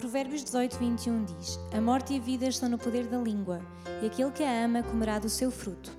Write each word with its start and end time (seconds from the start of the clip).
Provérbios 0.00 0.42
18, 0.42 0.78
21 0.78 1.24
diz: 1.24 1.60
A 1.76 1.78
morte 1.78 2.14
e 2.14 2.16
a 2.16 2.20
vida 2.20 2.46
estão 2.46 2.70
no 2.70 2.78
poder 2.78 3.06
da 3.06 3.18
língua, 3.18 3.60
e 4.02 4.06
aquele 4.06 4.30
que 4.30 4.42
a 4.42 4.64
ama 4.64 4.82
comerá 4.82 5.18
do 5.18 5.28
seu 5.28 5.50
fruto. 5.50 5.94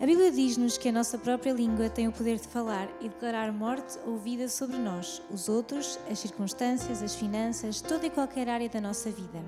A 0.00 0.06
Bíblia 0.06 0.32
diz-nos 0.32 0.78
que 0.78 0.88
a 0.88 0.92
nossa 0.92 1.18
própria 1.18 1.52
língua 1.52 1.90
tem 1.90 2.08
o 2.08 2.12
poder 2.12 2.36
de 2.38 2.48
falar 2.48 2.88
e 3.02 3.10
declarar 3.10 3.52
morte 3.52 3.98
ou 4.06 4.16
vida 4.16 4.48
sobre 4.48 4.78
nós, 4.78 5.20
os 5.30 5.50
outros, 5.50 6.00
as 6.10 6.18
circunstâncias, 6.18 7.02
as 7.02 7.14
finanças, 7.14 7.82
toda 7.82 8.06
e 8.06 8.10
qualquer 8.10 8.48
área 8.48 8.70
da 8.70 8.80
nossa 8.80 9.10
vida. 9.10 9.44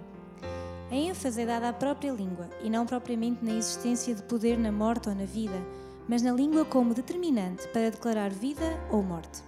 A 0.91 0.95
ênfase 0.95 1.41
é 1.41 1.46
dada 1.46 1.70
à 1.70 1.72
própria 1.72 2.12
língua 2.12 2.46
e 2.62 2.68
não 2.68 2.84
propriamente 2.84 3.43
na 3.43 3.52
existência 3.52 4.14
de 4.14 4.22
poder 4.25 4.59
na 4.59 4.70
morte 4.70 5.09
ou 5.09 5.14
na 5.14 5.25
vida, 5.25 5.59
mas 6.07 6.20
na 6.20 6.32
língua 6.32 6.66
como 6.66 6.93
determinante 6.93 7.66
para 7.68 7.91
declarar 7.91 8.30
vida 8.30 8.78
ou 8.91 9.02
morte. 9.02 9.42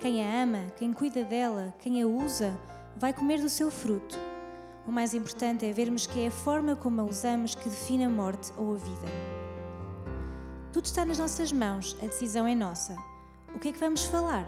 Quem 0.00 0.24
a 0.24 0.44
ama, 0.44 0.64
quem 0.78 0.94
cuida 0.94 1.22
dela, 1.22 1.74
quem 1.78 2.02
a 2.02 2.06
usa, 2.06 2.58
vai 2.96 3.12
comer 3.12 3.40
do 3.40 3.48
seu 3.48 3.70
fruto. 3.70 4.18
O 4.86 4.92
mais 4.92 5.14
importante 5.14 5.64
é 5.64 5.72
vermos 5.72 6.06
que 6.06 6.20
é 6.20 6.26
a 6.28 6.30
forma 6.30 6.74
como 6.74 7.00
a 7.00 7.04
usamos 7.04 7.54
que 7.54 7.68
define 7.68 8.04
a 8.04 8.10
morte 8.10 8.52
ou 8.56 8.74
a 8.74 8.76
vida. 8.76 9.06
Tudo 10.72 10.86
está 10.86 11.04
nas 11.04 11.18
nossas 11.18 11.52
mãos, 11.52 11.96
a 12.02 12.06
decisão 12.06 12.46
é 12.46 12.54
nossa. 12.54 12.96
O 13.54 13.58
que 13.58 13.68
é 13.68 13.72
que 13.72 13.78
vamos 13.78 14.04
falar? 14.04 14.46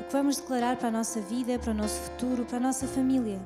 O 0.00 0.04
que 0.04 0.12
vamos 0.12 0.36
declarar 0.36 0.76
para 0.76 0.88
a 0.88 0.92
nossa 0.92 1.20
vida, 1.20 1.58
para 1.58 1.72
o 1.72 1.74
nosso 1.74 2.00
futuro, 2.02 2.44
para 2.44 2.58
a 2.58 2.60
nossa 2.60 2.86
família? 2.86 3.40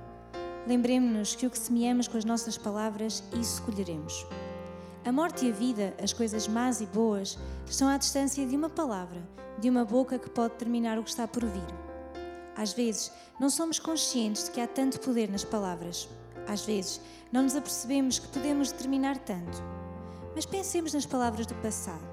Lembremos-nos 0.67 1.35
que 1.35 1.47
o 1.47 1.51
que 1.51 1.59
semeamos 1.59 2.09
com 2.09 2.19
as 2.19 2.25
nossas 2.25 2.59
palavras, 2.59 3.23
isso 3.33 3.63
colheremos. 3.63 4.27
A 5.05 5.13
morte 5.13 5.47
e 5.47 5.51
a 5.51 5.55
vida, 5.55 5.95
as 6.03 6.13
coisas 6.13 6.47
más 6.47 6.83
e 6.83 6.87
boas, 6.87 7.39
estão 7.67 7.89
à 7.89 7.97
distância 7.97 8.45
de 8.45 8.55
uma 8.55 8.69
palavra, 8.69 9.23
de 9.59 9.71
uma 9.71 9.85
boca 9.85 10.19
que 10.19 10.29
pode 10.29 10.55
terminar 10.57 10.99
o 10.99 11.03
que 11.03 11.09
está 11.09 11.27
por 11.27 11.45
vir. 11.47 11.88
Às 12.59 12.75
vezes, 12.75 13.11
não 13.41 13.49
somos 13.49 13.79
conscientes 13.79 14.45
de 14.45 14.51
que 14.51 14.61
há 14.61 14.67
tanto 14.67 15.01
poder 15.01 15.31
nas 15.31 15.45
palavras. 15.45 16.07
Às 16.47 16.67
vezes, 16.67 17.01
não 17.33 17.43
nos 17.45 17.57
apercebemos 17.57 18.19
que 18.19 18.29
podemos 18.29 18.71
determinar 18.71 19.17
tanto. 19.17 19.63
Mas 20.35 20.45
pensemos 20.45 20.93
nas 20.93 21.07
palavras 21.07 21.47
do 21.47 21.55
passado. 21.55 22.07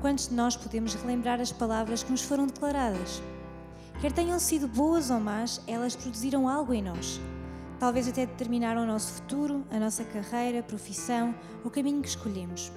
Quantos 0.00 0.28
de 0.28 0.34
nós 0.34 0.56
podemos 0.56 0.94
relembrar 0.94 1.40
as 1.40 1.52
palavras 1.52 2.02
que 2.02 2.10
nos 2.10 2.22
foram 2.22 2.46
declaradas? 2.46 3.20
Quer 4.00 4.12
tenham 4.12 4.38
sido 4.38 4.66
boas 4.66 5.10
ou 5.10 5.20
más, 5.20 5.60
elas 5.66 5.94
produziram 5.94 6.48
algo 6.48 6.72
em 6.72 6.82
nós 6.82 7.20
talvez 7.80 8.06
até 8.06 8.26
determinaram 8.26 8.82
o 8.82 8.86
nosso 8.86 9.14
futuro, 9.14 9.64
a 9.70 9.78
nossa 9.78 10.04
carreira, 10.04 10.62
profissão, 10.62 11.34
o 11.64 11.70
caminho 11.70 12.02
que 12.02 12.08
escolhemos. 12.08 12.70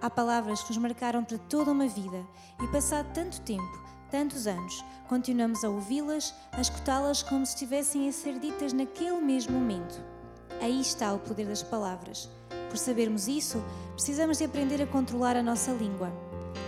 Há 0.00 0.08
palavras 0.08 0.62
que 0.62 0.68
nos 0.68 0.78
marcaram 0.78 1.24
para 1.24 1.36
toda 1.36 1.72
uma 1.72 1.88
vida 1.88 2.24
e, 2.62 2.66
passado 2.68 3.12
tanto 3.12 3.40
tempo, 3.40 3.80
tantos 4.10 4.46
anos, 4.46 4.84
continuamos 5.08 5.64
a 5.64 5.68
ouvi-las, 5.68 6.34
a 6.52 6.60
escutá-las 6.60 7.22
como 7.22 7.46
se 7.46 7.54
estivessem 7.54 8.08
a 8.08 8.12
ser 8.12 8.38
ditas 8.38 8.72
naquele 8.72 9.20
mesmo 9.20 9.58
momento. 9.58 10.00
Aí 10.60 10.80
está 10.80 11.12
o 11.12 11.18
poder 11.18 11.46
das 11.46 11.62
palavras. 11.62 12.28
Por 12.68 12.76
sabermos 12.76 13.28
isso, 13.28 13.62
precisamos 13.92 14.38
de 14.38 14.44
aprender 14.44 14.82
a 14.82 14.86
controlar 14.86 15.36
a 15.36 15.42
nossa 15.42 15.72
língua. 15.72 16.12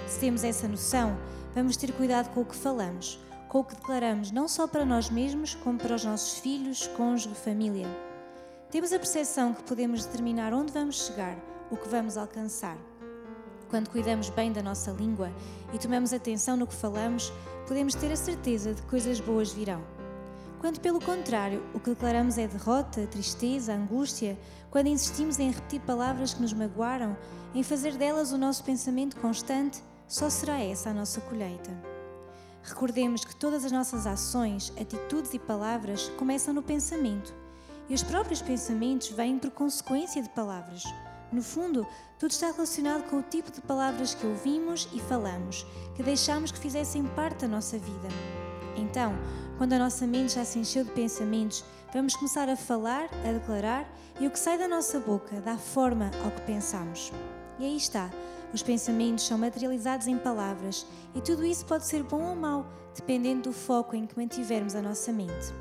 Se 0.06 0.20
temos 0.20 0.44
essa 0.44 0.68
noção, 0.68 1.16
vamos 1.54 1.76
ter 1.76 1.92
cuidado 1.92 2.30
com 2.30 2.40
o 2.40 2.44
que 2.44 2.56
falamos 2.56 3.18
com 3.50 3.58
o 3.58 3.64
que 3.64 3.74
declaramos 3.74 4.30
não 4.30 4.46
só 4.46 4.68
para 4.68 4.84
nós 4.84 5.10
mesmos, 5.10 5.56
como 5.56 5.76
para 5.76 5.96
os 5.96 6.04
nossos 6.04 6.38
filhos, 6.38 6.86
cônjuge, 6.96 7.34
família. 7.34 7.88
Temos 8.70 8.92
a 8.92 8.98
percepção 8.98 9.52
que 9.52 9.64
podemos 9.64 10.06
determinar 10.06 10.54
onde 10.54 10.72
vamos 10.72 11.04
chegar, 11.04 11.36
o 11.68 11.76
que 11.76 11.88
vamos 11.88 12.16
alcançar. 12.16 12.78
Quando 13.70 13.88
cuidamos 13.88 14.28
bem 14.30 14.52
da 14.52 14.62
nossa 14.62 14.90
língua 14.90 15.30
e 15.72 15.78
tomamos 15.78 16.12
atenção 16.12 16.56
no 16.56 16.66
que 16.66 16.74
falamos, 16.74 17.32
podemos 17.68 17.94
ter 17.94 18.10
a 18.10 18.16
certeza 18.16 18.74
de 18.74 18.82
que 18.82 18.88
coisas 18.88 19.20
boas 19.20 19.52
virão. 19.52 19.80
Quando, 20.60 20.80
pelo 20.80 21.00
contrário, 21.00 21.62
o 21.72 21.78
que 21.78 21.90
declaramos 21.90 22.36
é 22.36 22.48
derrota, 22.48 23.06
tristeza, 23.06 23.72
angústia, 23.72 24.36
quando 24.72 24.88
insistimos 24.88 25.38
em 25.38 25.52
repetir 25.52 25.80
palavras 25.82 26.34
que 26.34 26.42
nos 26.42 26.52
magoaram, 26.52 27.16
em 27.54 27.62
fazer 27.62 27.96
delas 27.96 28.32
o 28.32 28.38
nosso 28.38 28.64
pensamento 28.64 29.16
constante, 29.16 29.80
só 30.08 30.28
será 30.28 30.58
essa 30.58 30.90
a 30.90 30.92
nossa 30.94 31.20
colheita. 31.20 31.70
Recordemos 32.64 33.24
que 33.24 33.36
todas 33.36 33.64
as 33.64 33.70
nossas 33.70 34.04
ações, 34.04 34.72
atitudes 34.78 35.32
e 35.32 35.38
palavras 35.38 36.08
começam 36.18 36.52
no 36.52 36.62
pensamento. 36.62 37.32
E 37.88 37.94
os 37.94 38.02
próprios 38.02 38.42
pensamentos 38.42 39.10
vêm 39.10 39.38
por 39.38 39.52
consequência 39.52 40.20
de 40.20 40.28
palavras. 40.30 40.82
No 41.32 41.42
fundo, 41.42 41.86
tudo 42.18 42.30
está 42.30 42.50
relacionado 42.50 43.08
com 43.08 43.18
o 43.18 43.22
tipo 43.22 43.50
de 43.50 43.60
palavras 43.60 44.14
que 44.14 44.26
ouvimos 44.26 44.88
e 44.92 45.00
falamos, 45.00 45.64
que 45.94 46.02
deixamos 46.02 46.50
que 46.50 46.58
fizessem 46.58 47.04
parte 47.04 47.42
da 47.42 47.48
nossa 47.48 47.78
vida. 47.78 48.08
Então, 48.76 49.14
quando 49.58 49.74
a 49.74 49.78
nossa 49.78 50.06
mente 50.06 50.34
já 50.34 50.44
se 50.44 50.58
encheu 50.58 50.84
de 50.84 50.90
pensamentos, 50.90 51.64
vamos 51.92 52.16
começar 52.16 52.48
a 52.48 52.56
falar, 52.56 53.08
a 53.28 53.32
declarar, 53.32 53.88
e 54.18 54.26
o 54.26 54.30
que 54.30 54.38
sai 54.38 54.58
da 54.58 54.66
nossa 54.66 54.98
boca 54.98 55.40
dá 55.40 55.56
forma 55.56 56.10
ao 56.24 56.30
que 56.30 56.40
pensamos. 56.42 57.12
E 57.58 57.64
aí 57.64 57.76
está 57.76 58.10
os 58.52 58.62
pensamentos 58.62 59.26
são 59.26 59.38
materializados 59.38 60.06
em 60.06 60.18
palavras 60.18 60.86
e 61.14 61.20
tudo 61.20 61.44
isso 61.44 61.64
pode 61.64 61.86
ser 61.86 62.02
bom 62.02 62.22
ou 62.22 62.36
mau, 62.36 62.66
dependendo 62.94 63.50
do 63.50 63.52
foco 63.52 63.94
em 63.94 64.06
que 64.06 64.18
mantivermos 64.18 64.74
a 64.74 64.82
nossa 64.82 65.12
mente. 65.12 65.54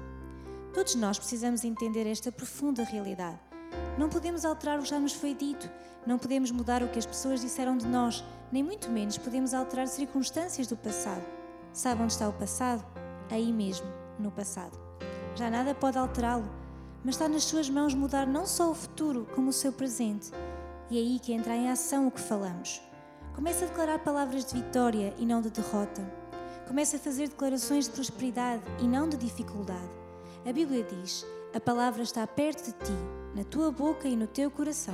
Todos 0.73 0.95
nós 0.95 1.17
precisamos 1.17 1.63
entender 1.63 2.07
esta 2.07 2.31
profunda 2.31 2.83
realidade. 2.83 3.48
Não 3.97 4.09
podemos 4.09 4.45
alterar 4.45 4.79
o 4.79 4.83
que 4.83 4.89
já 4.89 4.99
nos 4.99 5.13
foi 5.13 5.33
dito, 5.33 5.69
não 6.05 6.17
podemos 6.17 6.51
mudar 6.51 6.81
o 6.81 6.87
que 6.87 6.99
as 6.99 7.05
pessoas 7.05 7.41
disseram 7.41 7.77
de 7.77 7.87
nós, 7.87 8.23
nem 8.51 8.63
muito 8.63 8.89
menos 8.89 9.17
podemos 9.17 9.53
alterar 9.53 9.87
circunstâncias 9.87 10.67
do 10.67 10.77
passado. 10.77 11.25
Sabe 11.73 12.01
onde 12.01 12.13
está 12.13 12.27
o 12.27 12.33
passado? 12.33 12.85
Aí 13.29 13.51
mesmo, 13.53 13.87
no 14.17 14.31
passado. 14.31 14.79
Já 15.35 15.49
nada 15.49 15.75
pode 15.75 15.97
alterá-lo, 15.97 16.49
mas 17.03 17.15
está 17.15 17.27
nas 17.27 17.43
suas 17.43 17.69
mãos 17.69 17.93
mudar 17.93 18.25
não 18.25 18.45
só 18.45 18.71
o 18.71 18.75
futuro, 18.75 19.27
como 19.35 19.49
o 19.49 19.53
seu 19.53 19.71
presente 19.71 20.31
e 20.89 20.97
é 20.97 21.01
aí 21.01 21.19
que 21.19 21.33
entra 21.33 21.55
em 21.55 21.69
ação 21.69 22.07
o 22.07 22.11
que 22.11 22.19
falamos. 22.19 22.81
Comece 23.35 23.63
a 23.63 23.67
declarar 23.67 23.99
palavras 23.99 24.45
de 24.45 24.55
vitória 24.55 25.13
e 25.17 25.25
não 25.25 25.41
de 25.41 25.49
derrota. 25.49 26.01
Comece 26.67 26.95
a 26.95 26.99
fazer 26.99 27.29
declarações 27.29 27.85
de 27.85 27.91
prosperidade 27.91 28.63
e 28.79 28.87
não 28.87 29.07
de 29.07 29.17
dificuldade. 29.17 29.89
A 30.47 30.51
Bíblia 30.51 30.83
diz: 30.83 31.25
a 31.51 31.59
palavra 31.59 32.03
está 32.03 32.27
perto 32.27 32.65
de 32.65 32.73
ti, 32.73 32.93
na 33.33 33.43
tua 33.43 33.71
boca 33.71 34.07
e 34.07 34.15
no 34.15 34.27
teu 34.27 34.51
coração. 34.51 34.93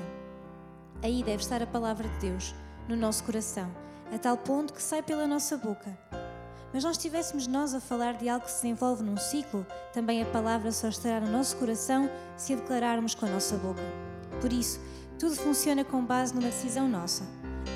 Aí 1.04 1.22
deve 1.22 1.44
estar 1.44 1.62
a 1.62 1.68
palavra 1.68 2.08
de 2.08 2.30
Deus, 2.30 2.56
no 2.88 2.96
nosso 2.96 3.26
coração, 3.26 3.70
a 4.14 4.18
tal 4.18 4.38
ponto 4.38 4.74
que 4.74 4.82
sai 4.82 5.04
pela 5.04 5.28
nossa 5.28 5.58
boca. 5.58 5.98
Mas 6.74 6.86
nós 6.86 6.96
estivéssemos 6.96 7.46
nós 7.46 7.74
a 7.74 7.82
falar 7.82 8.14
de 8.14 8.30
algo 8.30 8.46
que 8.46 8.52
se 8.52 8.62
desenvolve 8.62 9.04
num 9.04 9.18
ciclo, 9.18 9.66
também 9.92 10.24
a 10.24 10.26
palavra 10.28 10.72
só 10.72 10.88
estará 10.88 11.20
no 11.20 11.30
nosso 11.30 11.58
coração 11.58 12.10
se 12.38 12.54
a 12.54 12.56
declararmos 12.56 13.16
com 13.16 13.26
a 13.26 13.30
nossa 13.30 13.58
boca. 13.58 13.84
Por 14.40 14.54
isso, 14.54 14.80
tudo 15.20 15.36
funciona 15.36 15.84
com 15.84 16.06
base 16.06 16.34
numa 16.34 16.48
decisão 16.48 16.88
nossa. 16.88 17.24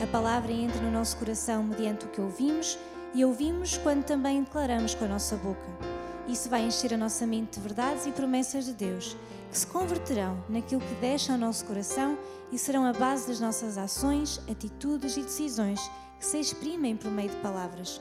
A 0.01 0.07
palavra 0.07 0.53
entra 0.53 0.81
no 0.81 0.91
nosso 0.91 1.17
coração 1.17 1.63
mediante 1.63 2.05
o 2.05 2.09
que 2.09 2.21
ouvimos 2.21 2.79
e 3.13 3.25
ouvimos 3.25 3.77
quando 3.77 4.05
também 4.05 4.41
declaramos 4.41 4.95
com 4.95 5.03
a 5.03 5.09
nossa 5.09 5.35
boca. 5.35 5.98
Isso 6.29 6.47
vai 6.47 6.61
encher 6.61 6.93
a 6.93 6.97
nossa 6.97 7.25
mente 7.25 7.55
de 7.55 7.59
verdades 7.59 8.05
e 8.05 8.11
promessas 8.11 8.63
de 8.65 8.73
Deus, 8.73 9.17
que 9.49 9.57
se 9.57 9.65
converterão 9.65 10.37
naquilo 10.47 10.79
que 10.79 10.93
deixa 11.01 11.33
ao 11.33 11.39
nosso 11.39 11.65
coração 11.65 12.15
e 12.51 12.57
serão 12.57 12.85
a 12.85 12.93
base 12.93 13.27
das 13.27 13.39
nossas 13.39 13.79
ações, 13.79 14.39
atitudes 14.47 15.17
e 15.17 15.23
decisões 15.23 15.81
que 16.19 16.25
se 16.25 16.39
exprimem 16.39 16.95
por 16.95 17.09
meio 17.09 17.29
de 17.29 17.37
palavras. 17.37 17.99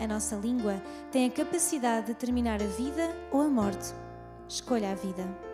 A 0.00 0.08
nossa 0.08 0.34
língua 0.34 0.82
tem 1.12 1.26
a 1.26 1.30
capacidade 1.30 2.06
de 2.06 2.14
determinar 2.14 2.60
a 2.60 2.66
vida 2.66 3.16
ou 3.30 3.42
a 3.42 3.48
morte. 3.48 3.94
Escolha 4.48 4.90
a 4.90 4.94
vida. 4.96 5.47